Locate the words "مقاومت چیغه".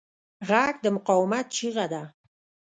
0.95-1.85